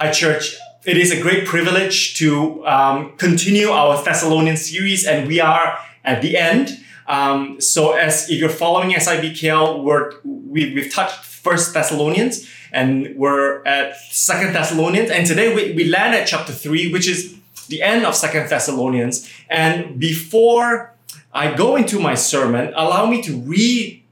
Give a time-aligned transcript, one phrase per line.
[0.00, 0.54] Hi, church.
[0.86, 6.22] It is a great privilege to um, continue our Thessalonian series, and we are at
[6.22, 6.78] the end.
[7.08, 13.64] Um, so, as if you're following SIBKL, we're, we, we've touched First Thessalonians, and we're
[13.64, 17.36] at Second Thessalonians, and today we, we land at chapter three, which is
[17.66, 19.28] the end of Second Thessalonians.
[19.50, 20.94] And before
[21.32, 24.04] I go into my sermon, allow me to read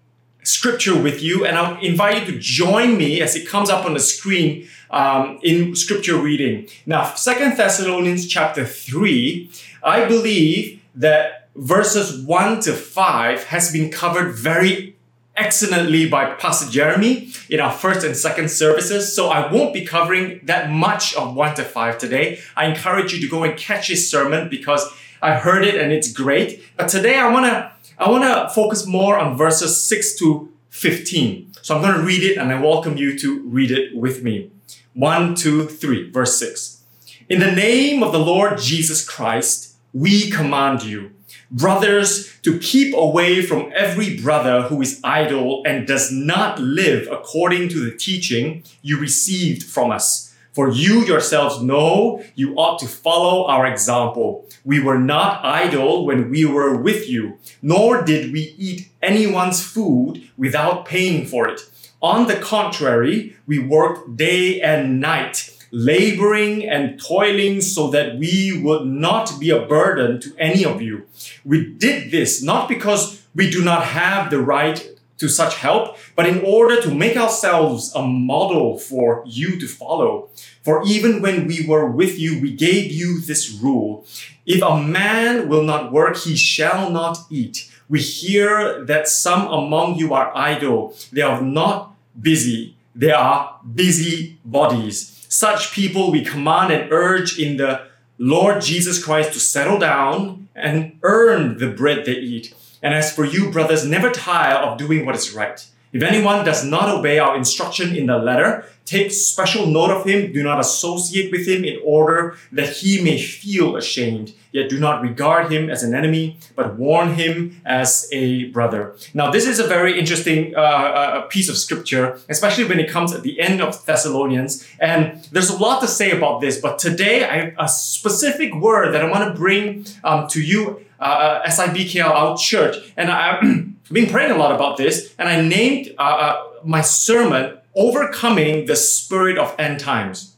[0.43, 3.95] scripture with you, and I'll invite you to join me as it comes up on
[3.95, 6.69] the screen um, in scripture reading.
[6.85, 9.51] Now, Second Thessalonians chapter 3,
[9.83, 14.97] I believe that verses 1 to 5 has been covered very
[15.37, 19.15] excellently by Pastor Jeremy in our first and second services.
[19.15, 22.41] So I won't be covering that much of 1 to 5 today.
[22.57, 24.89] I encourage you to go and catch his sermon because
[25.21, 26.63] I heard it and it's great.
[26.77, 31.53] But today I want to I want to focus more on verses 6 to 15.
[31.63, 34.51] So I'm to read it and I welcome you to read it with me.
[34.97, 36.83] 1, 2, 3, verse 6.
[37.29, 41.11] In the name of the Lord Jesus Christ, we command you,
[41.51, 47.69] brothers, to keep away from every brother who is idle and does not live according
[47.69, 53.47] to the teaching you received from us for you yourselves know you ought to follow
[53.47, 54.49] our example.
[54.65, 60.27] We were not idle when we were with you, nor did we eat anyone's food
[60.39, 61.61] without paying for it.
[62.03, 68.87] On the contrary, we worked day and night, laboring and toiling so that we would
[68.87, 71.07] not be a burden to any of you.
[71.45, 74.87] We did this not because we do not have the right
[75.19, 80.29] to such help, but in order to make ourselves a model for you to follow.
[80.63, 84.05] For even when we were with you, we gave you this rule.
[84.45, 87.71] If a man will not work, he shall not eat.
[87.89, 90.95] We hear that some among you are idle.
[91.13, 92.77] They are not busy.
[92.95, 95.27] They are busy bodies.
[95.29, 97.83] Such people we command and urge in the
[98.19, 103.25] Lord Jesus Christ to settle down and earn the bread they eat and as for
[103.25, 105.67] you, brothers, never tire of doing what is right.
[105.93, 110.33] If anyone does not obey our instruction in the letter, take special note of him,
[110.33, 114.35] do not associate with him in order that he may feel ashamed.
[114.53, 118.97] Yet do not regard him as an enemy, but warn him as a brother.
[119.13, 123.13] Now, this is a very interesting uh, uh, piece of scripture, especially when it comes
[123.13, 124.67] at the end of Thessalonians.
[124.81, 128.95] And there's a lot to say about this, but today, I have a specific word
[128.95, 132.77] that I want to bring um, to you uh, uh SIBKL, our church.
[132.97, 133.41] And I,
[133.87, 138.67] have been praying a lot about this, and I named uh, uh, my sermon Overcoming
[138.67, 140.35] the Spirit of End Times.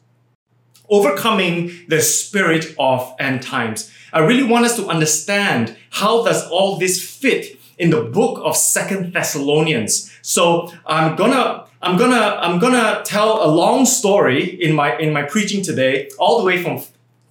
[0.91, 3.91] Overcoming the Spirit of End Times.
[4.13, 8.55] I really want us to understand how does all this fit in the book of
[8.55, 10.13] Second Thessalonians.
[10.21, 15.23] So I'm gonna I'm gonna I'm gonna tell a long story in my in my
[15.23, 16.83] preaching today, all the way from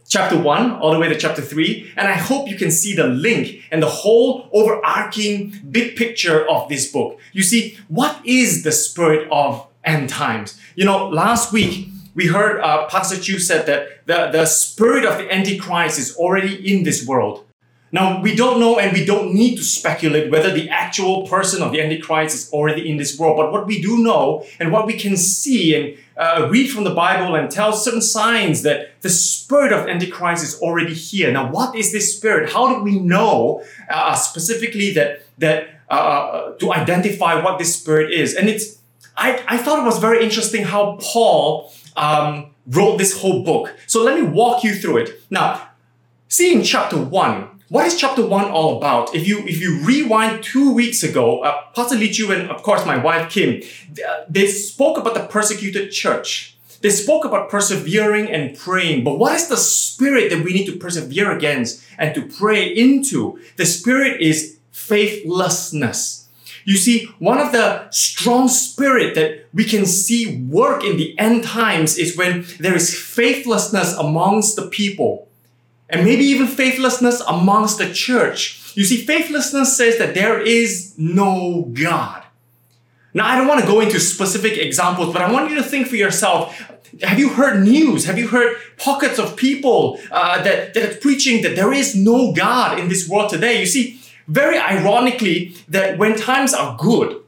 [0.07, 3.07] chapter 1 all the way to chapter 3 and i hope you can see the
[3.07, 8.71] link and the whole overarching big picture of this book you see what is the
[8.71, 14.05] spirit of end times you know last week we heard uh, pastor chu said that
[14.07, 17.43] the, the spirit of the antichrist is already in this world
[17.91, 21.71] now, we don't know and we don't need to speculate whether the actual person of
[21.71, 23.37] the Antichrist is already in this world.
[23.37, 26.93] But what we do know and what we can see and uh, read from the
[26.93, 31.31] Bible and tell certain signs that the spirit of Antichrist is already here.
[31.31, 32.51] Now, what is this spirit?
[32.51, 38.11] How do we know uh, specifically that, that uh, uh to identify what this spirit
[38.11, 38.33] is?
[38.33, 38.79] And it's,
[39.15, 43.75] I, I thought it was very interesting how Paul um, wrote this whole book.
[43.85, 45.21] So let me walk you through it.
[45.29, 45.69] Now,
[46.27, 49.13] see in chapter 1, what is chapter one all about?
[49.13, 52.85] If you if you rewind two weeks ago, uh, Pastor Lee Chu and of course
[52.85, 53.61] my wife Kim,
[54.07, 56.57] uh, they spoke about the persecuted church.
[56.81, 59.03] They spoke about persevering and praying.
[59.03, 63.39] But what is the spirit that we need to persevere against and to pray into?
[63.57, 66.29] The spirit is faithlessness.
[66.65, 71.45] You see, one of the strong spirit that we can see work in the end
[71.45, 75.26] times is when there is faithlessness amongst the people
[75.89, 78.73] and maybe even faithlessness amongst the church.
[78.75, 82.23] You see, faithlessness says that there is no God.
[83.13, 85.87] Now, I don't want to go into specific examples, but I want you to think
[85.87, 86.55] for yourself.
[87.01, 88.05] Have you heard news?
[88.05, 92.31] Have you heard pockets of people uh, that, that are preaching that there is no
[92.33, 93.59] God in this world today?
[93.59, 97.21] You see, very ironically, that when times are good,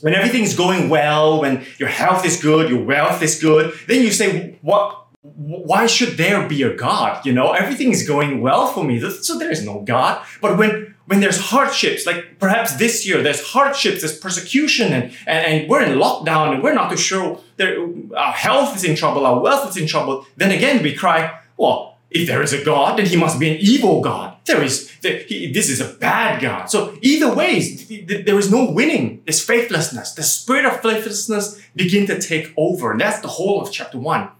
[0.00, 4.02] when everything is going well, when your health is good, your wealth is good, then
[4.02, 7.24] you say, what, why should there be a God?
[7.26, 10.24] You know, everything is going well for me, so there is no God.
[10.40, 15.44] But when when there's hardships, like perhaps this year, there's hardships, there's persecution, and, and,
[15.44, 17.84] and we're in lockdown and we're not too sure there,
[18.16, 21.98] our health is in trouble, our wealth is in trouble, then again we cry, well,
[22.10, 24.36] if there is a God, then he must be an evil God.
[24.44, 26.66] There is, there, he, this is a bad God.
[26.66, 29.22] So either way, there is no winning.
[29.26, 30.14] There's faithlessness.
[30.14, 32.92] The spirit of faithlessness begin to take over.
[32.92, 34.30] And that's the whole of chapter one.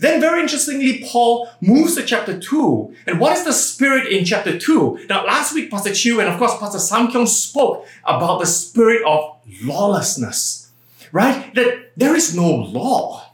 [0.00, 2.94] Then, very interestingly, Paul moves to chapter 2.
[3.06, 5.06] And what is the spirit in chapter 2?
[5.08, 9.36] Now, last week, Pastor Chiu and of course, Pastor Samkyong spoke about the spirit of
[9.62, 10.70] lawlessness,
[11.12, 11.54] right?
[11.54, 13.24] That there is no law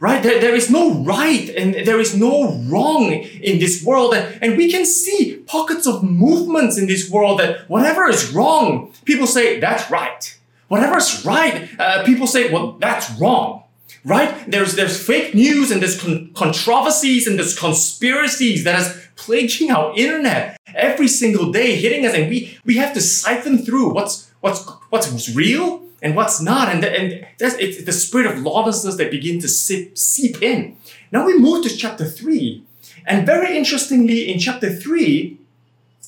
[0.00, 0.22] right?
[0.22, 4.14] There, there is no right and there is no wrong in this world.
[4.14, 8.92] And, and we can see pockets of movements in this world that whatever is wrong,
[9.04, 10.38] people say, that's right.
[10.68, 13.64] Whatever is right, uh, people say, well, that's wrong
[14.04, 14.50] right?
[14.50, 19.94] There's there's fake news and there's con- controversies and there's conspiracies that is plaguing our
[19.96, 24.68] internet every single day, hitting us, and we we have to siphon through what's what's
[24.90, 29.10] what's real and what's not, and the, and that's it's the spirit of lawlessness that
[29.10, 30.76] begin to seep seep in.
[31.10, 32.62] Now we move to chapter three,
[33.06, 35.38] and very interestingly, in chapter three,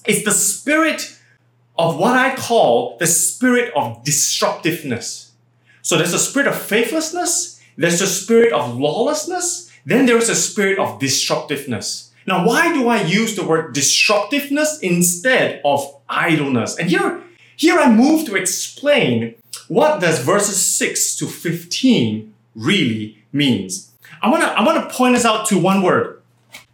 [0.07, 1.19] it's the spirit
[1.79, 5.33] of what I call the spirit of destructiveness.
[5.83, 10.35] So there's a spirit of faithlessness there's a spirit of lawlessness, then there is a
[10.35, 12.13] spirit of destructiveness.
[12.27, 16.79] Now, why do I use the word destructiveness instead of idleness?
[16.79, 17.23] And here,
[17.57, 19.35] here I move to explain
[19.69, 23.93] what does verses 6 to 15 really means.
[24.23, 26.21] I want to I want to point us out to one word.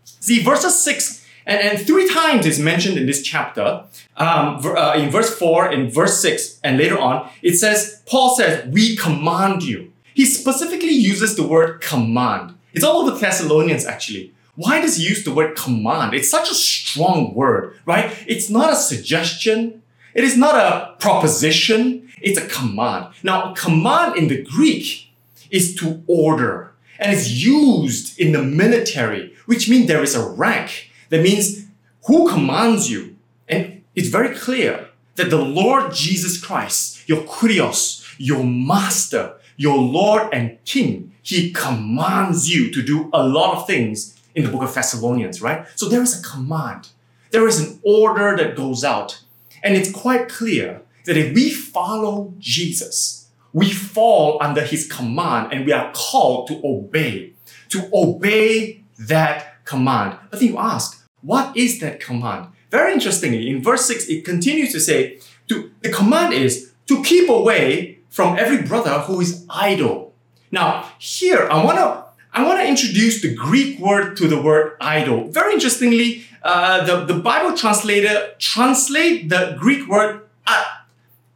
[0.04, 3.84] See, verses 6 and, and three times is mentioned in this chapter.
[4.16, 8.66] Um, uh, in verse 4, in verse 6, and later on, it says, Paul says,
[8.72, 12.54] We command you he specifically uses the word command.
[12.72, 14.32] It's all over Thessalonians actually.
[14.54, 16.14] Why does he use the word command?
[16.14, 18.10] It's such a strong word, right?
[18.26, 19.82] It's not a suggestion.
[20.14, 22.10] It is not a proposition.
[22.22, 23.12] It's a command.
[23.22, 25.12] Now, command in the Greek
[25.50, 30.90] is to order and it's used in the military, which means there is a rank.
[31.10, 31.66] That means
[32.06, 33.16] who commands you?
[33.50, 40.28] And it's very clear that the Lord Jesus Christ, your kurios, your master, your Lord
[40.32, 44.74] and King, He commands you to do a lot of things in the book of
[44.74, 45.66] Thessalonians, right?
[45.74, 46.88] So there is a command.
[47.30, 49.22] There is an order that goes out.
[49.62, 55.64] And it's quite clear that if we follow Jesus, we fall under His command and
[55.64, 57.32] we are called to obey,
[57.70, 60.18] to obey that command.
[60.30, 62.48] But then you ask, what is that command?
[62.70, 65.18] Very interestingly, in verse 6, it continues to say,
[65.48, 70.14] to, the command is to keep away from every brother who is idle.
[70.50, 74.76] Now, here I want to I want to introduce the Greek word to the word
[74.80, 75.28] idle.
[75.28, 80.66] Very interestingly, uh, the, the Bible translator translate the Greek word at,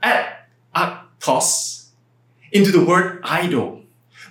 [0.03, 1.89] at, atos
[2.51, 3.83] into the word idle.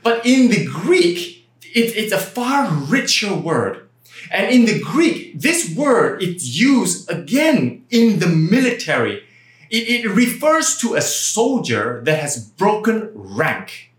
[0.02, 3.88] But in the Greek, it, it's a far richer word.
[4.32, 9.24] And in the Greek, this word it's used again in the military
[9.70, 13.92] it, it refers to a soldier that has broken rank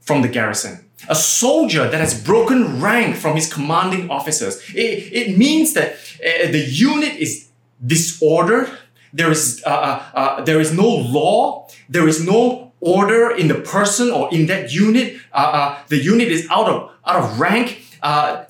[0.00, 0.86] from the garrison.
[1.08, 4.62] A soldier that has broken rank from his commanding officers.
[4.74, 7.48] It, it means that uh, the unit is
[7.84, 8.70] disordered.
[9.12, 11.68] There is, uh, uh, uh there is no law.
[11.88, 15.16] There is no order in the person or in that unit.
[15.32, 17.82] Uh, uh, the unit is out of, out of rank.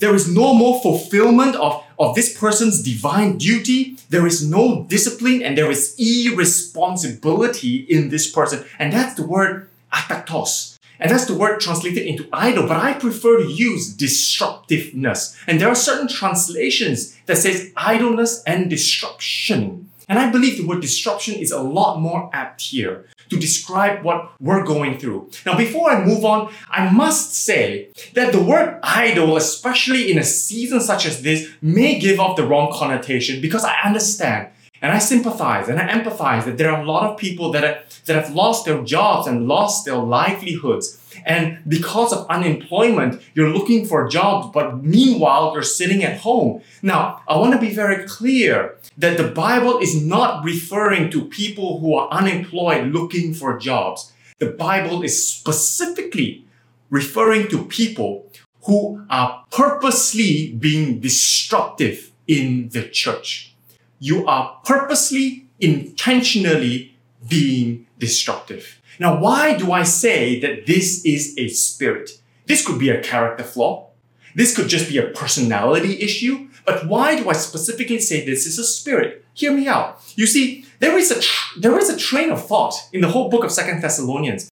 [0.00, 3.96] there is no more fulfillment of, of this person's divine duty.
[4.08, 8.64] There is no discipline and there is irresponsibility in this person.
[8.78, 10.78] And that's the word atatos.
[10.98, 15.36] And that's the word translated into idle, but I prefer to use destructiveness.
[15.46, 19.89] And there are certain translations that says idleness and disruption.
[20.10, 24.32] And I believe the word disruption is a lot more apt here to describe what
[24.40, 25.30] we're going through.
[25.46, 30.24] Now, before I move on, I must say that the word idle, especially in a
[30.24, 34.48] season such as this, may give off the wrong connotation because I understand
[34.82, 37.78] and I sympathize and I empathize that there are a lot of people that, are,
[38.06, 40.99] that have lost their jobs and lost their livelihoods.
[41.24, 46.62] And because of unemployment, you're looking for jobs, but meanwhile, you're sitting at home.
[46.82, 51.80] Now, I want to be very clear that the Bible is not referring to people
[51.80, 54.12] who are unemployed looking for jobs.
[54.38, 56.44] The Bible is specifically
[56.90, 58.26] referring to people
[58.64, 63.54] who are purposely being destructive in the church.
[63.98, 66.96] You are purposely, intentionally
[67.28, 68.79] being destructive.
[69.00, 72.20] Now, why do I say that this is a spirit?
[72.44, 73.88] This could be a character flaw.
[74.34, 76.48] This could just be a personality issue.
[76.66, 79.24] But why do I specifically say this is a spirit?
[79.32, 80.02] Hear me out.
[80.16, 83.30] You see, there is a tr- there is a train of thought in the whole
[83.30, 84.50] book of Second Thessalonians.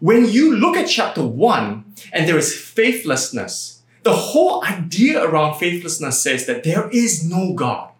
[0.00, 6.22] When you look at chapter one and there is faithlessness, the whole idea around faithlessness
[6.22, 7.90] says that there is no God.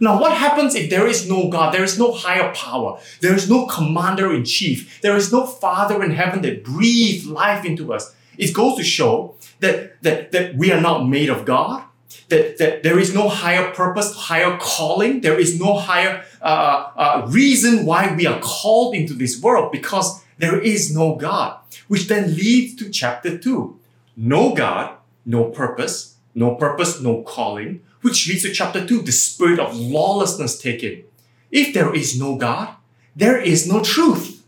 [0.00, 1.74] Now, what happens if there is no God?
[1.74, 3.00] There is no higher power.
[3.20, 5.00] There is no commander in chief.
[5.00, 8.14] There is no Father in heaven that breathes life into us.
[8.36, 11.82] It goes to show that, that, that we are not made of God,
[12.28, 15.20] that, that there is no higher purpose, higher calling.
[15.20, 20.22] There is no higher uh, uh, reason why we are called into this world because
[20.38, 23.76] there is no God, which then leads to chapter 2.
[24.16, 29.58] No God, no purpose, no purpose, no calling, which leads to chapter 2, the spirit
[29.58, 31.04] of lawlessness taken.
[31.50, 32.74] If there is no God,
[33.16, 34.44] there is no truth.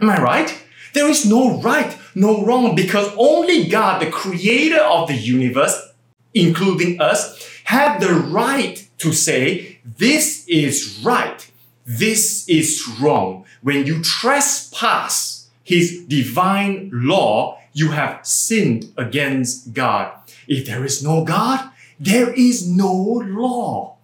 [0.00, 0.62] Am I right?
[0.94, 5.92] There is no right, no wrong, because only God, the creator of the universe,
[6.34, 11.50] including us, have the right to say, this is right,
[11.86, 13.44] this is wrong.
[13.62, 20.12] When you trespass his divine law, you have sinned against God.
[20.46, 21.70] If there is no God,
[22.02, 23.96] there is no law.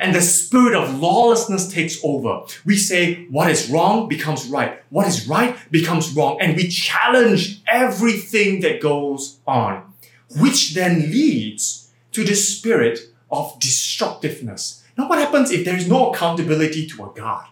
[0.00, 2.42] And the spirit of lawlessness takes over.
[2.64, 4.82] We say what is wrong becomes right.
[4.90, 6.38] What is right becomes wrong.
[6.40, 9.92] And we challenge everything that goes on,
[10.40, 12.98] which then leads to the spirit
[13.30, 14.82] of destructiveness.
[14.98, 17.46] Now, what happens if there is no accountability to a God?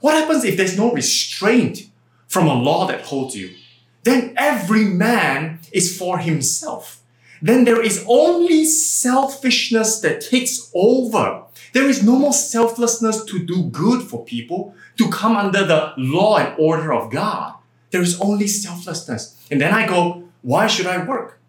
[0.00, 1.88] What happens if there's no restraint
[2.26, 3.54] from a law that holds you?
[4.02, 7.02] Then every man is for himself
[7.42, 11.42] then there is only selfishness that takes over.
[11.72, 16.38] There is no more selflessness to do good for people, to come under the law
[16.38, 17.54] and order of God.
[17.90, 19.36] There is only selflessness.
[19.50, 21.40] And then I go, why should I work?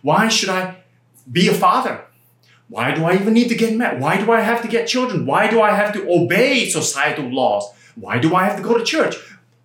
[0.00, 0.76] Why should I
[1.30, 2.04] be a father?
[2.68, 4.00] Why do I even need to get married?
[4.00, 5.26] Why do I have to get children?
[5.26, 7.70] Why do I have to obey societal laws?
[7.96, 9.16] Why do I have to go to church?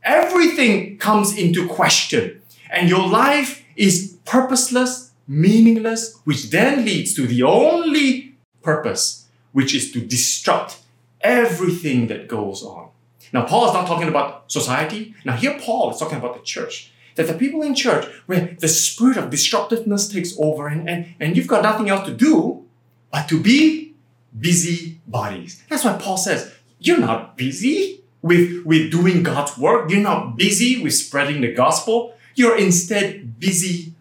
[0.03, 2.41] Everything comes into question.
[2.69, 9.91] And your life is purposeless meaningless, which then leads to the only purpose, which is
[9.91, 10.79] to disrupt
[11.21, 12.89] everything that goes on.
[13.33, 15.13] Now, Paul is not talking about society.
[15.25, 16.91] Now, here Paul is talking about the church.
[17.15, 21.35] That the people in church, where the spirit of destructiveness takes over, and, and, and
[21.35, 22.65] you've got nothing else to do
[23.11, 23.95] but to be
[24.39, 25.63] busy bodies.
[25.69, 29.89] That's why Paul says, You're not busy with, with doing God's work.
[29.89, 32.13] You're not busy with spreading the gospel.
[32.35, 33.93] You're instead busy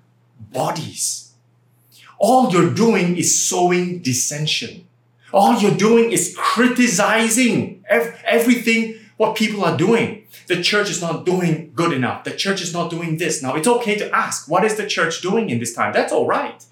[0.56, 1.32] bodies.
[2.18, 4.86] All you're doing is sowing dissension.
[5.32, 7.84] All you're doing is criticizing
[8.38, 8.80] everything
[9.18, 10.08] what people are doing.
[10.46, 12.24] The church is not doing good enough.
[12.24, 13.42] The church is not doing this.
[13.42, 15.92] Now, it's okay to ask, what is the church doing in this time?
[15.92, 16.64] That's all right.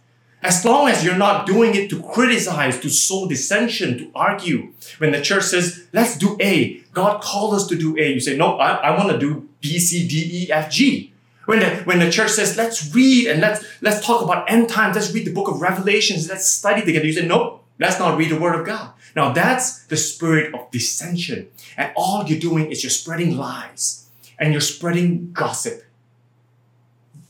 [0.42, 4.72] As long as you're not doing it to criticize, to sow dissension, to argue.
[4.98, 8.36] When the church says, let's do A, God called us to do A, you say,
[8.36, 11.13] no, I, I want to do B, C, D, E, F, G.
[11.46, 14.96] When the, when the church says, let's read and let's, let's talk about end times,
[14.96, 17.06] let's read the book of Revelations, let's study together.
[17.06, 18.92] You say, no, let's not read the word of God.
[19.14, 21.48] Now that's the spirit of dissension.
[21.76, 24.08] And all you're doing is you're spreading lies
[24.38, 25.84] and you're spreading gossip.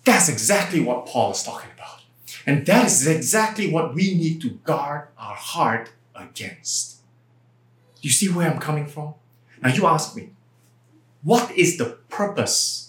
[0.05, 2.03] That's exactly what Paul is talking about.
[2.47, 6.99] And that is exactly what we need to guard our heart against.
[8.01, 9.15] You see where I'm coming from?
[9.63, 10.31] Now you ask me,
[11.23, 12.84] what is the purpose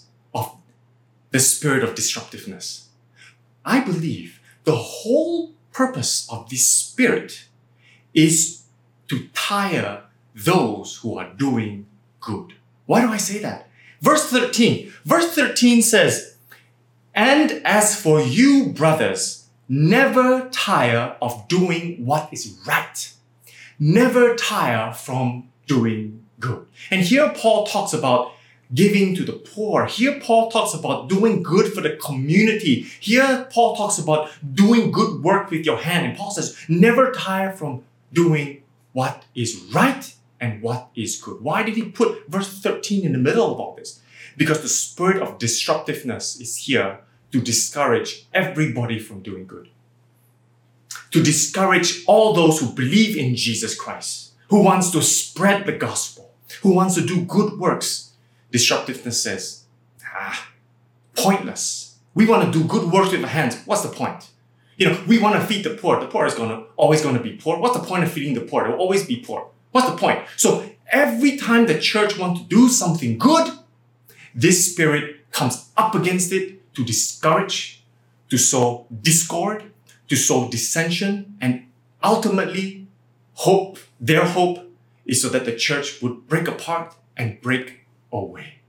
[1.36, 2.88] the spirit of disruptiveness.
[3.62, 7.44] I believe the whole purpose of this spirit
[8.14, 8.62] is
[9.08, 11.84] to tire those who are doing
[12.22, 12.54] good.
[12.86, 13.68] Why do I say that?
[14.00, 14.90] Verse 13.
[15.04, 16.36] Verse 13 says,
[17.14, 23.12] And as for you, brothers, never tire of doing what is right.
[23.78, 26.66] Never tire from doing good.
[26.90, 28.32] And here Paul talks about
[28.74, 29.86] giving to the poor.
[29.86, 32.86] Here, Paul talks about doing good for the community.
[33.00, 36.06] Here, Paul talks about doing good work with your hand.
[36.06, 41.40] And Paul says, never tire from doing what is right and what is good.
[41.40, 44.00] Why did he put verse 13 in the middle of all this?
[44.36, 47.00] Because the spirit of disruptiveness is here
[47.32, 49.68] to discourage everybody from doing good.
[51.12, 56.34] To discourage all those who believe in Jesus Christ, who wants to spread the gospel,
[56.62, 58.05] who wants to do good works,
[58.56, 59.64] disruptiveness says,
[60.04, 60.48] ah,
[61.14, 61.98] pointless.
[62.14, 63.54] We want to do good works with our hands.
[63.66, 64.30] What's the point?
[64.78, 66.00] You know, we want to feed the poor.
[66.00, 67.58] The poor is to always going to be poor.
[67.58, 68.64] What's the point of feeding the poor?
[68.64, 69.40] They will always be poor.
[69.72, 70.20] What's the point?
[70.36, 70.48] So
[70.90, 73.46] every time the church wants to do something good,
[74.34, 77.84] this spirit comes up against it to discourage,
[78.30, 79.70] to sow discord,
[80.08, 81.66] to sow dissension, and
[82.02, 82.86] ultimately
[83.34, 84.58] hope, their hope
[85.04, 87.85] is so that the church would break apart and break
[88.18, 88.60] away.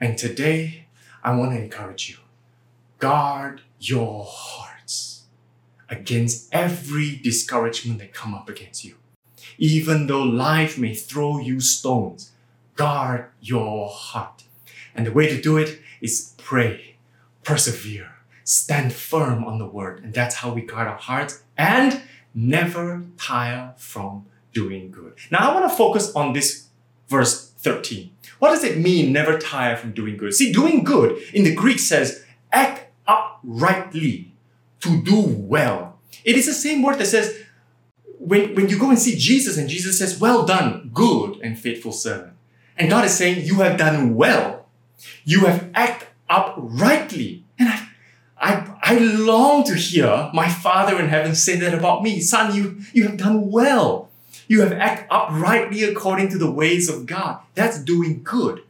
[0.00, 0.86] And today,
[1.22, 2.16] I want to encourage you
[2.98, 5.24] guard your hearts
[5.90, 8.94] against every discouragement that come up against you.
[9.58, 12.32] Even though life may throw you stones,
[12.76, 14.44] guard your heart.
[14.94, 16.96] And the way to do it is pray,
[17.42, 20.02] persevere, stand firm on the word.
[20.02, 22.00] And that's how we guard our hearts and
[22.34, 25.14] never tire from doing good.
[25.30, 26.68] Now, I want to focus on this
[27.08, 28.10] verse 13.
[28.38, 30.34] What does it mean, never tire from doing good?
[30.34, 34.32] See, doing good in the Greek says act uprightly,
[34.80, 35.98] to do well.
[36.24, 37.42] It is the same word that says,
[38.18, 41.92] when, when you go and see Jesus and Jesus says, Well done, good and faithful
[41.92, 42.34] servant.
[42.76, 44.66] And God is saying, You have done well.
[45.24, 47.44] You have acted uprightly.
[47.58, 47.88] And I,
[48.38, 52.20] I, I long to hear my Father in heaven say that about me.
[52.20, 54.10] Son, you, you have done well.
[54.54, 57.40] You have acted uprightly according to the ways of God.
[57.56, 58.62] That's doing good.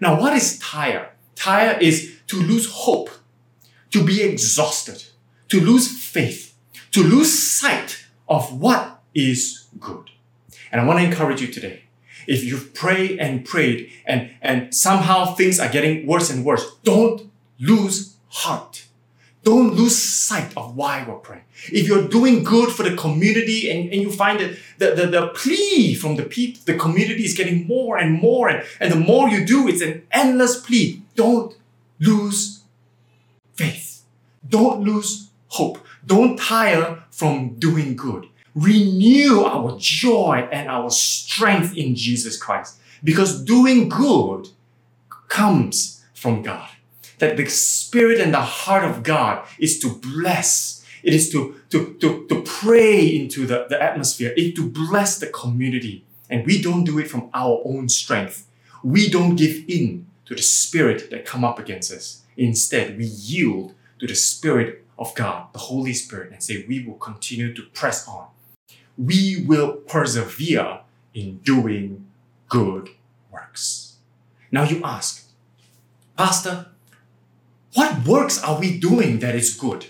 [0.00, 1.10] Now, what is tire?
[1.34, 3.10] Tire is to lose hope,
[3.90, 5.02] to be exhausted,
[5.48, 6.54] to lose faith,
[6.92, 10.10] to lose sight of what is good.
[10.70, 11.86] And I want to encourage you today.
[12.28, 17.32] If you've prayed and prayed and, and somehow things are getting worse and worse, don't
[17.58, 18.84] lose heart.
[19.44, 21.44] Don't lose sight of why we're praying.
[21.72, 25.26] If you're doing good for the community and, and you find that the, the, the
[25.28, 29.28] plea from the people, the community is getting more and more, and, and the more
[29.28, 31.02] you do, it's an endless plea.
[31.16, 31.56] Don't
[31.98, 32.62] lose
[33.54, 34.02] faith.
[34.48, 35.84] Don't lose hope.
[36.06, 38.28] Don't tire from doing good.
[38.54, 44.48] Renew our joy and our strength in Jesus Christ because doing good
[45.28, 46.68] comes from God
[47.22, 50.84] that the spirit and the heart of God is to bless.
[51.04, 55.28] It is to, to, to, to pray into the, the atmosphere, it to bless the
[55.28, 56.04] community.
[56.28, 58.48] And we don't do it from our own strength.
[58.82, 62.22] We don't give in to the spirit that come up against us.
[62.36, 66.96] Instead, we yield to the spirit of God, the Holy Spirit, and say, we will
[66.96, 68.26] continue to press on.
[68.98, 70.80] We will persevere
[71.14, 72.04] in doing
[72.48, 72.88] good
[73.30, 73.98] works.
[74.50, 75.28] Now you ask,
[76.16, 76.71] Pastor,
[77.74, 79.86] what works are we doing that is good?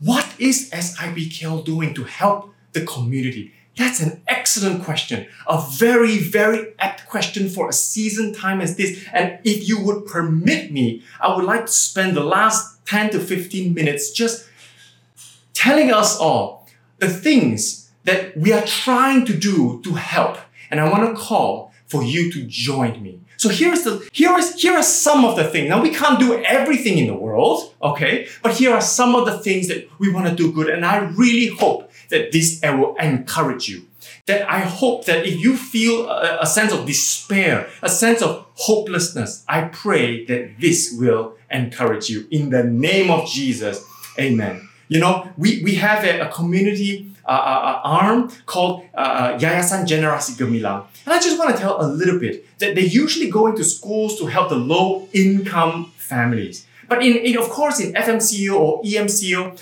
[0.00, 3.52] What is SIBKL doing to help the community?
[3.76, 5.26] That's an excellent question.
[5.46, 9.04] A very, very apt question for a season time as this.
[9.12, 13.20] And if you would permit me, I would like to spend the last 10 to
[13.20, 14.46] 15 minutes just
[15.54, 20.38] telling us all the things that we are trying to do to help.
[20.70, 23.20] And I want to call for you to join me.
[23.42, 25.68] So here's the here is here are some of the things.
[25.68, 28.28] Now we can't do everything in the world, okay?
[28.40, 30.98] But here are some of the things that we want to do good, and I
[30.98, 33.82] really hope that this will encourage you.
[34.26, 38.46] That I hope that if you feel a, a sense of despair, a sense of
[38.54, 42.28] hopelessness, I pray that this will encourage you.
[42.30, 43.84] In the name of Jesus,
[44.20, 44.68] Amen.
[44.86, 50.36] You know, we, we have a, a community uh, uh, arm called uh, Yayasan Generasi
[50.36, 50.86] Gemilang.
[51.06, 54.18] And I just want to tell a little bit that they usually go into schools
[54.18, 56.66] to help the low income families.
[56.88, 59.58] But in, in of course, in FMCO or EMCO,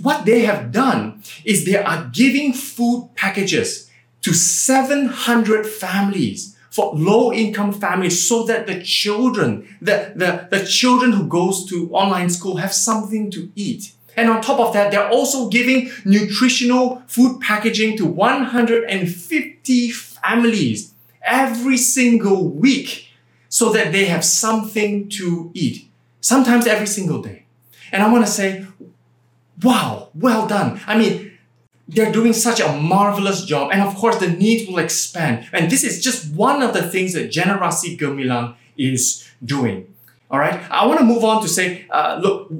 [0.00, 3.90] what they have done is they are giving food packages
[4.22, 11.12] to 700 families for low income families so that the children, the, the, the children
[11.12, 13.92] who goes to online school have something to eat.
[14.16, 21.76] And on top of that, they're also giving nutritional food packaging to 150 families every
[21.76, 23.08] single week
[23.48, 25.88] so that they have something to eat,
[26.20, 27.44] sometimes every single day.
[27.92, 28.66] And I want to say,
[29.62, 30.80] wow, well done.
[30.86, 31.32] I mean,
[31.88, 33.70] they're doing such a marvelous job.
[33.72, 35.48] And of course, the needs will expand.
[35.52, 39.94] And this is just one of the things that Generasi Gemilang is doing.
[40.30, 40.60] All right.
[40.70, 42.50] I want to move on to say, uh, look,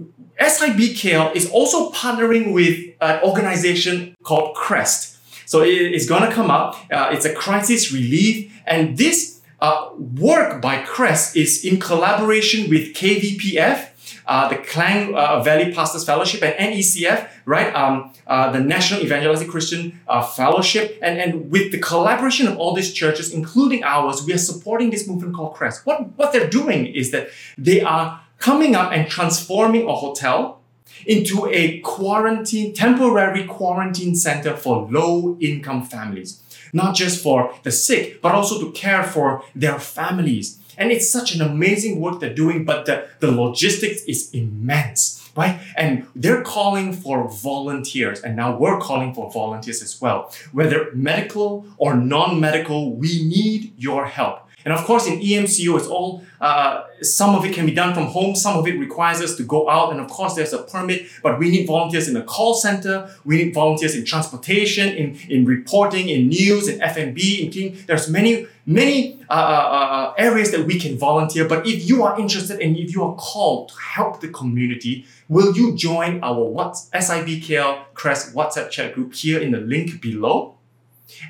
[0.40, 5.16] SIBKL is also partnering with an organization called CREST.
[5.46, 6.76] So it is going to come up.
[6.90, 8.52] Uh, it's a crisis relief.
[8.66, 13.88] And this uh, work by CREST is in collaboration with KVPF,
[14.26, 17.74] uh, the Klang uh, Valley Pastors Fellowship, and NECF, right?
[17.74, 20.98] Um, uh, the National Evangelical Christian uh, Fellowship.
[21.00, 25.06] And, and with the collaboration of all these churches, including ours, we are supporting this
[25.06, 25.86] movement called CREST.
[25.86, 30.60] What, what they're doing is that they are coming up and transforming a hotel
[31.04, 36.42] into a quarantine, temporary quarantine center for low income families.
[36.72, 40.58] Not just for the sick, but also to care for their families.
[40.76, 45.58] And it's such an amazing work they're doing, but the, the logistics is immense, right?
[45.76, 50.30] And they're calling for volunteers, and now we're calling for volunteers as well.
[50.52, 54.45] Whether medical or non medical, we need your help.
[54.66, 58.06] And of course, in EMCO, it's all, uh, some of it can be done from
[58.06, 59.92] home, some of it requires us to go out.
[59.92, 63.36] And of course, there's a permit, but we need volunteers in the call center, we
[63.36, 67.78] need volunteers in transportation, in, in reporting, in news, in FNB, in cleaning.
[67.86, 71.46] There's many, many uh, uh, uh, areas that we can volunteer.
[71.46, 75.56] But if you are interested and if you are called to help the community, will
[75.56, 80.55] you join our what SIBKL Crest WhatsApp chat group here in the link below?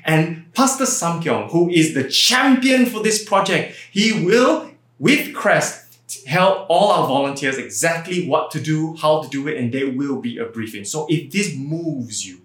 [0.05, 5.87] And Pastor Samkyong, who is the champion for this project, he will, with Crest,
[6.25, 10.19] tell all our volunteers exactly what to do, how to do it, and there will
[10.21, 10.85] be a briefing.
[10.85, 12.41] So if this moves you,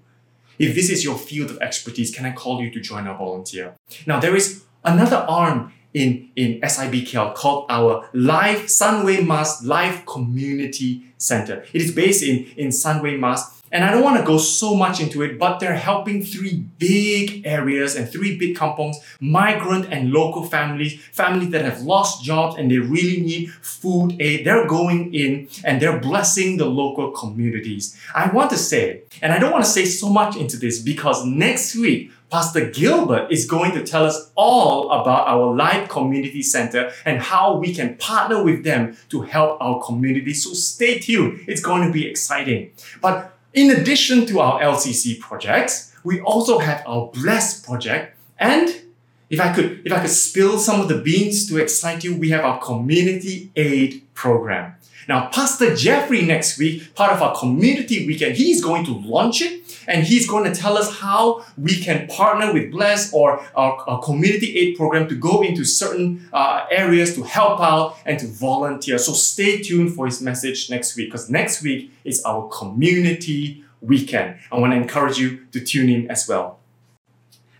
[0.59, 3.75] if this is your field of expertise, can I call you to join our volunteer?
[4.07, 11.05] Now, there is another arm in, in SIBKL called our Live Sunway Mas Live Community
[11.18, 11.64] Center.
[11.73, 15.00] It is based in, in Sunway Mas and I don't want to go so much
[15.00, 20.44] into it, but they're helping three big areas and three big compounds, migrant and local
[20.44, 24.44] families, families that have lost jobs and they really need food aid.
[24.44, 27.98] They're going in and they're blessing the local communities.
[28.14, 31.24] I want to say, and I don't want to say so much into this because
[31.24, 36.90] next week, Pastor Gilbert is going to tell us all about our Live Community Center
[37.04, 40.32] and how we can partner with them to help our community.
[40.32, 41.44] So stay tuned.
[41.46, 42.72] It's going to be exciting.
[43.02, 48.82] But in addition to our LCC projects, we also have our Bless project and
[49.30, 52.30] if I could if I could spill some of the beans to excite you, we
[52.30, 54.74] have our community aid program.
[55.08, 59.62] Now, Pastor Jeffrey next week, part of our community weekend, he's going to launch it
[59.88, 64.00] and he's going to tell us how we can partner with Bless or our, our
[64.02, 68.98] community aid program to go into certain uh, areas to help out and to volunteer.
[68.98, 74.36] So stay tuned for his message next week because next week is our community weekend.
[74.50, 76.60] I want to encourage you to tune in as well.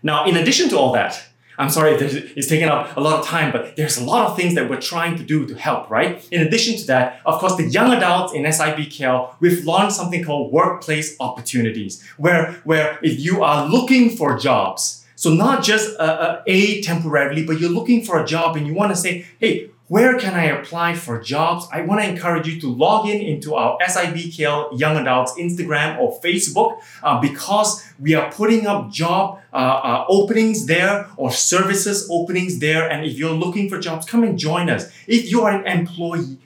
[0.01, 1.21] Now, in addition to all that,
[1.57, 4.55] I'm sorry it's taken up a lot of time, but there's a lot of things
[4.55, 6.27] that we're trying to do to help, right?
[6.31, 10.51] In addition to that, of course, the young adults in SIBKL, we've launched something called
[10.51, 16.43] Workplace Opportunities, where, where if you are looking for jobs, so not just a, a,
[16.47, 20.17] a temporarily, but you're looking for a job and you want to say, hey, where
[20.17, 21.67] can I apply for jobs?
[21.71, 26.19] I want to encourage you to log in into our SIBKL Young Adults Instagram or
[26.19, 32.57] Facebook uh, because we are putting up job uh, uh, openings there or services openings
[32.57, 32.89] there.
[32.89, 34.91] And if you're looking for jobs, come and join us.
[35.05, 36.39] If you are an employee,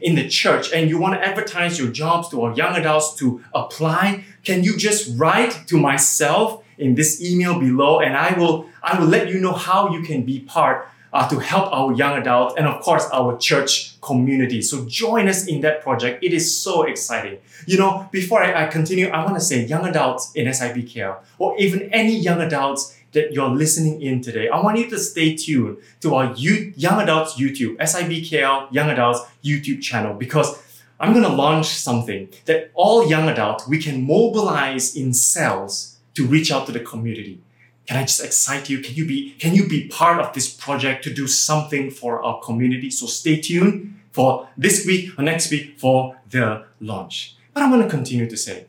[0.00, 3.42] in the church and you want to advertise your jobs to our young adults to
[3.52, 8.98] apply, can you just write to myself in this email below and I will I
[8.98, 12.54] will let you know how you can be part uh, to help our young adults
[12.56, 14.62] and of course our church community.
[14.62, 16.22] So join us in that project.
[16.22, 17.38] It is so exciting.
[17.66, 21.56] You know, before I, I continue, I want to say young adults in SIBKL or
[21.58, 25.78] even any young adults that you're listening in today, I want you to stay tuned
[26.00, 30.62] to our youth, Young Adults YouTube, SIBKL Young Adults YouTube channel because
[31.00, 36.26] I'm going to launch something that all young adults, we can mobilize in cells to
[36.26, 37.40] reach out to the community.
[37.88, 38.80] Can I just excite you?
[38.80, 42.38] Can you be can you be part of this project to do something for our
[42.40, 42.90] community?
[42.90, 47.34] So stay tuned for this week or next week for the launch.
[47.54, 48.66] But I'm going to continue to say,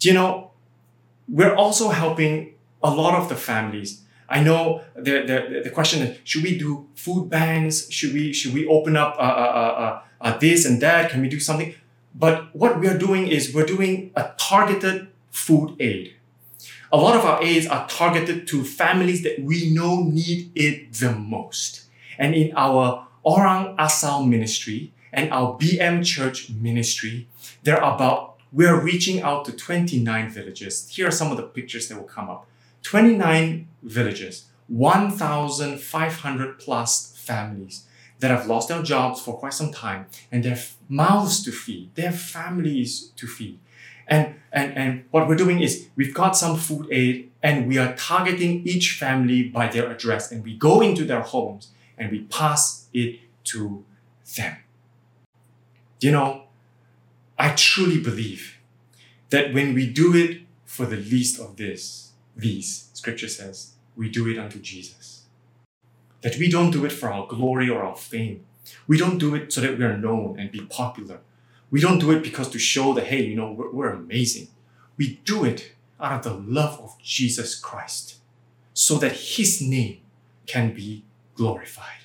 [0.00, 0.50] do you know,
[1.28, 4.02] we're also helping a lot of the families.
[4.28, 7.88] I know the, the, the question is, should we do food banks?
[7.90, 11.10] Should we, should we open up uh, uh, uh, uh, this and that?
[11.10, 11.74] Can we do something?
[12.14, 16.15] But what we are doing is we're doing a targeted food aid.
[16.96, 21.12] A lot of our aids are targeted to families that we know need it the
[21.12, 21.82] most.
[22.16, 27.28] And in our Orang Asal ministry and our BM Church ministry,
[27.64, 30.88] there are about, we're reaching out to 29 villages.
[30.88, 32.46] Here are some of the pictures that will come up.
[32.80, 37.84] 29 villages, 1,500 plus families
[38.20, 42.12] that have lost their jobs for quite some time and have mouths to feed, their
[42.12, 43.58] families to feed.
[44.08, 47.94] And, and, and what we're doing is we've got some food aid and we are
[47.96, 52.88] targeting each family by their address and we go into their homes and we pass
[52.92, 53.84] it to
[54.36, 54.56] them.
[56.00, 56.44] You know,
[57.38, 58.58] I truly believe
[59.30, 64.28] that when we do it for the least of this, these, scripture says, we do
[64.28, 65.22] it unto Jesus.
[66.20, 68.44] That we don't do it for our glory or our fame.
[68.86, 71.20] We don't do it so that we are known and be popular.
[71.70, 74.48] We don't do it because to show that, hey, you know, we're, we're amazing.
[74.96, 78.16] We do it out of the love of Jesus Christ
[78.72, 79.98] so that his name
[80.46, 82.04] can be glorified.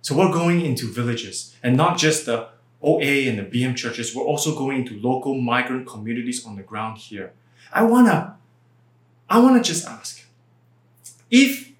[0.00, 2.48] So we're going into villages and not just the
[2.82, 6.98] OA and the BM churches, we're also going into local migrant communities on the ground
[6.98, 7.32] here.
[7.72, 8.36] I wanna,
[9.30, 10.24] I wanna just ask,
[11.30, 11.71] if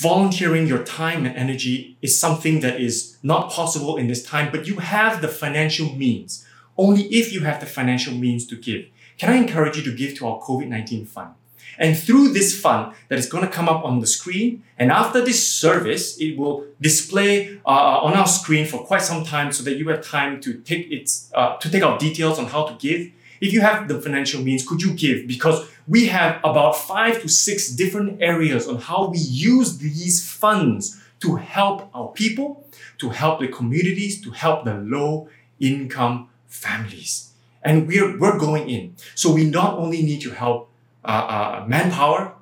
[0.00, 4.66] volunteering your time and energy is something that is not possible in this time, but
[4.66, 6.46] you have the financial means,
[6.78, 8.86] only if you have the financial means to give,
[9.18, 11.34] can I encourage you to give to our COVID-19 fund?
[11.78, 15.22] And through this fund that is going to come up on the screen, and after
[15.22, 19.76] this service, it will display uh, on our screen for quite some time so that
[19.76, 23.12] you have time to take its uh, to take out details on how to give.
[23.40, 25.26] If you have the financial means, could you give?
[25.26, 31.00] Because we have about five to six different areas on how we use these funds
[31.20, 32.66] to help our people,
[32.98, 37.32] to help the communities, to help the low income families.
[37.62, 38.96] And we're, we're going in.
[39.14, 40.70] So we not only need your help,
[41.04, 42.34] uh, uh, manpower,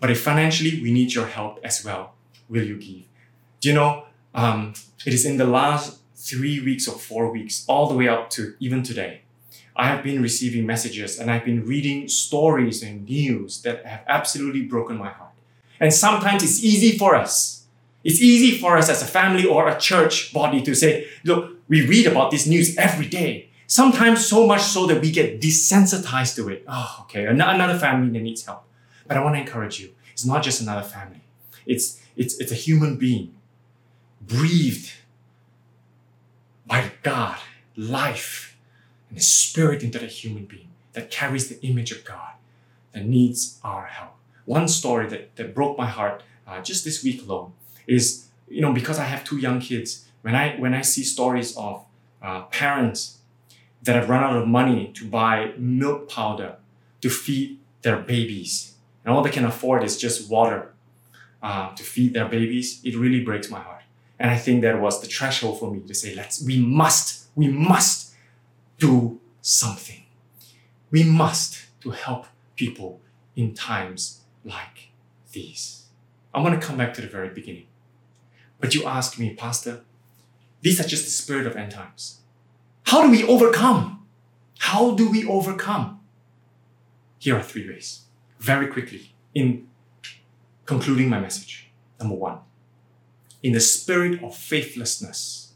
[0.00, 2.14] but if financially we need your help as well,
[2.48, 3.04] will you give?
[3.60, 7.88] Do you know, um, it is in the last three weeks or four weeks, all
[7.88, 9.22] the way up to even today,
[9.76, 14.62] I have been receiving messages and I've been reading stories and news that have absolutely
[14.62, 15.30] broken my heart.
[15.78, 17.64] And sometimes it's easy for us.
[18.02, 21.86] It's easy for us as a family or a church body to say, look, we
[21.86, 23.50] read about this news every day.
[23.66, 26.64] Sometimes so much so that we get desensitized to it.
[26.66, 28.64] Oh, okay, another family that needs help.
[29.06, 31.20] But I want to encourage you, it's not just another family.
[31.66, 33.34] It's, it's, it's a human being
[34.20, 34.92] breathed
[36.66, 37.38] by God,
[37.76, 38.49] life,
[39.10, 42.32] and the spirit into the human being that carries the image of God
[42.92, 44.14] that needs our help.
[44.46, 47.52] One story that, that broke my heart uh, just this week alone
[47.86, 51.56] is, you know, because I have two young kids, when I when I see stories
[51.56, 51.84] of
[52.22, 53.18] uh, parents
[53.82, 56.56] that have run out of money to buy milk powder
[57.00, 60.72] to feed their babies, and all they can afford is just water
[61.42, 63.82] uh, to feed their babies, it really breaks my heart.
[64.18, 67.48] And I think that was the threshold for me to say, let's, we must, we
[67.48, 68.09] must
[68.80, 70.02] do something.
[70.90, 73.00] We must to help people
[73.36, 74.90] in times like
[75.32, 75.84] these.
[76.34, 77.66] I want to come back to the very beginning.
[78.58, 79.84] But you ask me, Pastor,
[80.62, 82.20] these are just the spirit of end times.
[82.84, 84.06] How do we overcome?
[84.58, 86.00] How do we overcome?
[87.18, 88.02] Here are three ways,
[88.38, 89.68] very quickly, in
[90.64, 91.70] concluding my message.
[91.98, 92.38] Number one,
[93.42, 95.52] in the spirit of faithlessness,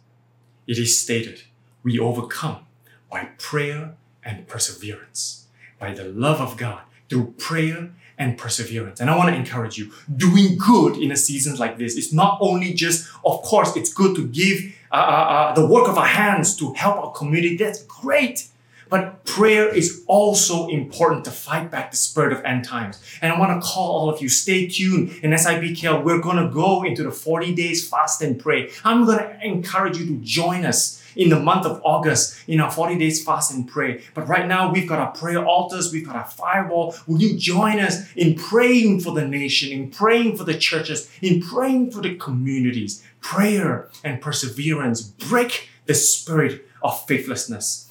[0.67, 1.43] it is stated,
[1.83, 2.67] we overcome
[3.11, 5.47] by prayer and perseverance,
[5.79, 9.01] by the love of God through prayer and perseverance.
[9.01, 12.39] And I want to encourage you, doing good in a season like this is not
[12.41, 16.07] only just, of course, it's good to give uh, uh, uh, the work of our
[16.07, 17.57] hands to help our community.
[17.57, 18.49] That's great.
[18.89, 23.03] But prayer is also important to fight back the spirit of end times.
[23.21, 25.19] And I want to call all of you, stay tuned.
[25.23, 28.71] In SIBKL, we're going to go into the 40 days fast and pray.
[28.85, 32.71] I'm going to encourage you to join us in the month of August in our
[32.71, 34.03] 40 days fast and pray.
[34.15, 36.95] But right now, we've got our prayer altars, we've got our firewall.
[37.07, 41.41] Will you join us in praying for the nation, in praying for the churches, in
[41.41, 43.03] praying for the communities?
[43.21, 47.91] Prayer and perseverance break the spirit of faithlessness.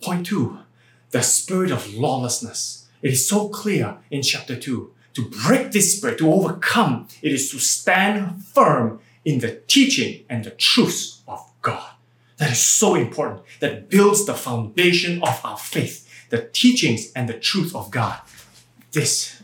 [0.00, 0.58] Point two,
[1.10, 2.86] the spirit of lawlessness.
[3.02, 4.92] It is so clear in chapter 2.
[5.14, 10.44] To break this spirit, to overcome, it is to stand firm in the teaching and
[10.44, 11.97] the truth of God
[12.38, 17.38] that is so important, that builds the foundation of our faith, the teachings and the
[17.38, 18.20] truth of God.
[18.92, 19.42] This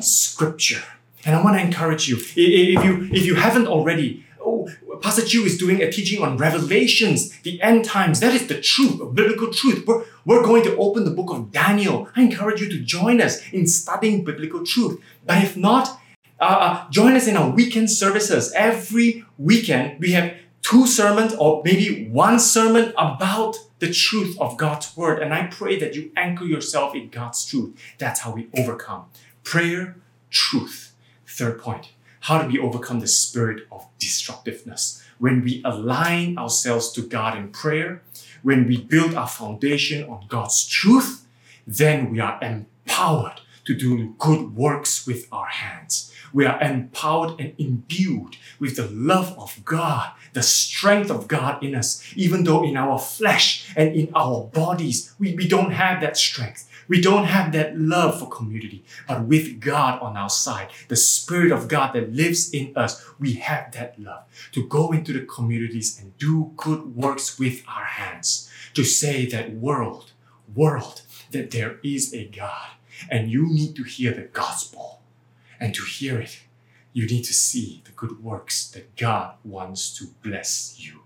[0.00, 0.82] scripture.
[1.24, 4.68] And I want to encourage you, if you, if you haven't already, oh,
[5.00, 8.20] Pastor Chu is doing a teaching on Revelations, the end times.
[8.20, 9.86] That is the truth, biblical truth.
[9.86, 12.08] We're, we're going to open the book of Daniel.
[12.16, 15.00] I encourage you to join us in studying biblical truth.
[15.24, 16.00] But if not,
[16.40, 18.52] uh, uh join us in our weekend services.
[18.52, 24.96] Every weekend, we have two sermons or maybe one sermon about the truth of God's
[24.96, 25.20] word.
[25.20, 27.76] And I pray that you anchor yourself in God's truth.
[27.98, 29.06] That's how we overcome.
[29.42, 29.96] Prayer,
[30.30, 30.94] truth.
[31.26, 31.90] Third point
[32.26, 35.02] how do we overcome the spirit of destructiveness?
[35.18, 38.02] When we align ourselves to God in prayer,
[38.42, 41.26] when we build our foundation on God's truth,
[41.66, 46.12] then we are empowered to do good works with our hands.
[46.32, 51.74] We are empowered and imbued with the love of God, the strength of God in
[51.74, 56.16] us, even though in our flesh and in our bodies, we, we don't have that
[56.16, 56.68] strength.
[56.88, 61.52] We don't have that love for community, but with God on our side, the Spirit
[61.52, 65.98] of God that lives in us, we have that love to go into the communities
[66.00, 70.12] and do good works with our hands, to say that world,
[70.54, 72.72] world, that there is a God
[73.10, 75.00] and you need to hear the gospel.
[75.60, 76.40] And to hear it,
[76.92, 81.00] you need to see the good works that God wants to bless you.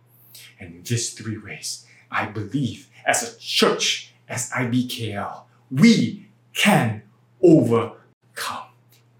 [0.59, 7.03] And in these three ways, I believe as a church, as IBKL, we can
[7.43, 8.69] overcome.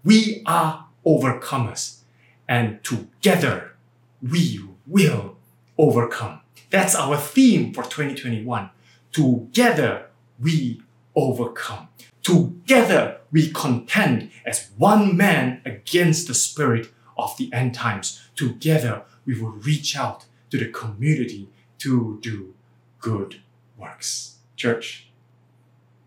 [0.03, 1.99] We are overcomers.
[2.47, 3.75] And together,
[4.21, 5.37] we will
[5.77, 6.41] overcome.
[6.69, 8.69] That's our theme for 2021.
[9.11, 10.07] Together,
[10.39, 10.81] we
[11.15, 11.87] overcome.
[12.23, 18.21] Together, we contend as one man against the spirit of the end times.
[18.35, 22.53] Together, we will reach out to the community to do
[22.99, 23.41] good
[23.77, 24.37] works.
[24.55, 25.09] Church,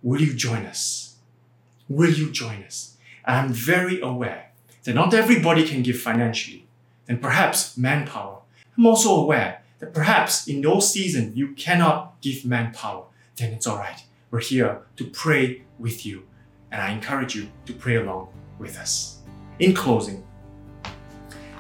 [0.02, 1.16] will you join us?
[1.88, 2.96] Will you join us?
[3.24, 4.50] I'm very aware
[4.84, 6.66] that not everybody can give financially,
[7.08, 8.38] and perhaps manpower.
[8.76, 13.04] I'm also aware that perhaps in no season you cannot give manpower.
[13.36, 14.02] Then it's all right.
[14.30, 16.22] We're here to pray with you,
[16.72, 18.28] and I encourage you to pray along
[18.58, 19.18] with us.
[19.58, 20.24] In closing,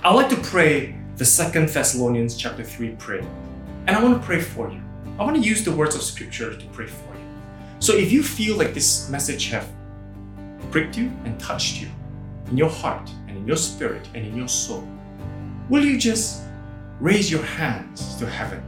[0.02, 3.24] I'd like to pray the Second Thessalonians chapter 3 prayer.
[3.86, 4.80] And I want to pray for you.
[5.18, 7.24] I want to use the words of scripture to pray for you.
[7.78, 9.68] So if you feel like this message have
[10.70, 11.88] pricked you and touched you
[12.48, 14.86] in your heart and in your spirit and in your soul,
[15.68, 16.42] will you just
[17.00, 18.62] raise your hands to heaven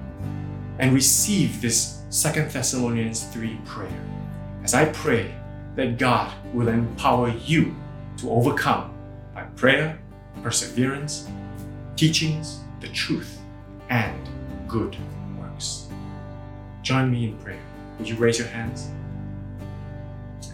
[0.78, 4.04] and receive this Second Thessalonians 3 prayer?
[4.64, 5.34] As I pray
[5.76, 7.74] that God will empower you
[8.18, 8.92] to overcome
[9.34, 9.98] by prayer,
[10.42, 11.28] perseverance,
[11.96, 13.38] teachings, the truth,
[13.88, 14.28] and
[14.68, 14.96] good
[15.38, 15.88] works.
[16.82, 17.62] Join me in prayer.
[17.98, 18.90] Would you raise your hands?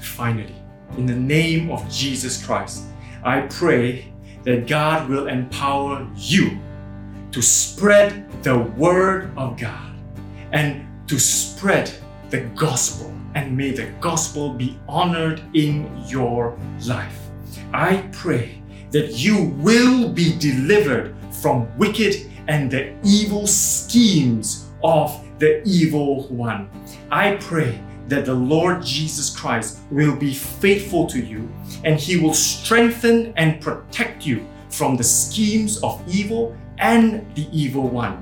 [0.00, 0.54] Finally,
[0.96, 2.84] in the name of Jesus Christ,
[3.24, 4.12] I pray
[4.44, 6.58] that God will empower you
[7.32, 9.94] to spread the word of God
[10.52, 11.92] and to spread
[12.30, 13.12] the gospel.
[13.38, 17.20] And may the gospel be honored in your life.
[17.72, 25.62] I pray that you will be delivered from wicked and the evil schemes of the
[25.64, 26.68] evil one.
[27.12, 31.48] I pray that the Lord Jesus Christ will be faithful to you
[31.84, 37.86] and he will strengthen and protect you from the schemes of evil and the evil
[37.88, 38.20] one.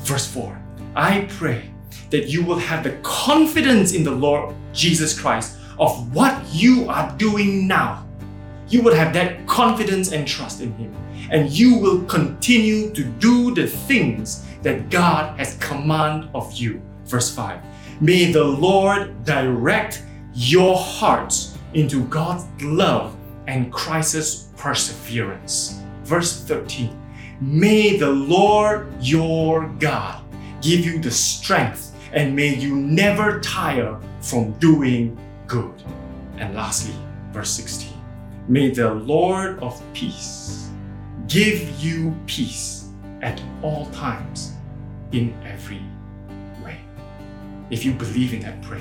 [0.00, 0.60] Verse 4
[0.96, 1.69] I pray
[2.10, 7.14] that you will have the confidence in the Lord Jesus Christ of what you are
[7.16, 8.06] doing now.
[8.68, 10.94] You will have that confidence and trust in Him
[11.30, 16.82] and you will continue to do the things that God has command of you.
[17.04, 17.60] Verse 5.
[18.00, 20.02] May the Lord direct
[20.34, 25.82] your hearts into God's love and Christ's perseverance.
[26.02, 26.96] Verse 13.
[27.40, 30.22] May the Lord your God
[30.60, 35.74] give you the strength and may you never tire from doing good.
[36.36, 36.94] And lastly,
[37.32, 37.92] verse 16.
[38.48, 40.70] May the Lord of peace
[41.28, 42.88] give you peace
[43.22, 44.52] at all times
[45.12, 45.80] in every
[46.64, 46.78] way.
[47.70, 48.80] If you believe in that prayer,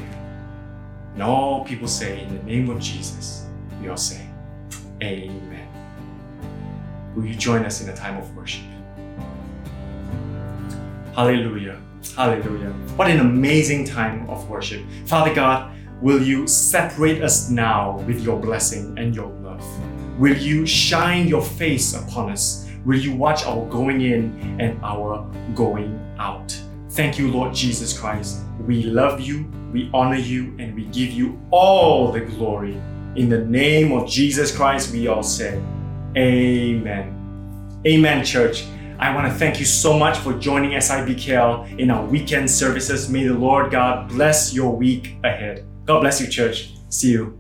[1.14, 3.46] and all people say, in the name of Jesus,
[3.82, 4.26] we all say,
[5.04, 5.68] Amen.
[7.16, 8.64] Will you join us in a time of worship?
[11.16, 11.80] Hallelujah.
[12.16, 12.72] Hallelujah.
[12.96, 14.82] What an amazing time of worship.
[15.06, 19.64] Father God, will you separate us now with your blessing and your love?
[20.20, 22.70] Will you shine your face upon us?
[22.86, 26.58] Will you watch our going in and our going out?
[26.92, 28.40] Thank you, Lord Jesus Christ.
[28.66, 32.82] We love you, we honor you, and we give you all the glory.
[33.16, 35.62] In the name of Jesus Christ, we all say,
[36.18, 37.16] Amen.
[37.86, 38.66] Amen, church.
[39.00, 43.10] I want to thank you so much for joining SIBKL in our weekend services.
[43.10, 45.66] May the Lord God bless your week ahead.
[45.86, 46.74] God bless you, church.
[46.90, 47.39] See you